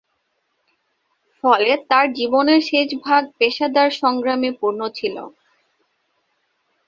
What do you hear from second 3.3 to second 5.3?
পেশাদার সংগ্রামে পূর্ণ ছিল।